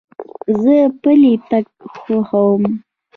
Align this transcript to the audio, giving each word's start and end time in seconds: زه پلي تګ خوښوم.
زه 0.61 0.75
پلي 1.01 1.33
تګ 1.49 1.65
خوښوم. 1.99 2.63